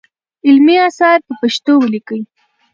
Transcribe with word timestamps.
علمي 0.47 0.75
اثار 0.87 1.17
په 1.27 1.33
پښتو 1.41 1.73
ولیکئ. 1.79 2.21